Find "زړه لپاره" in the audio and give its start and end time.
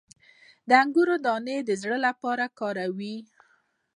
1.81-2.43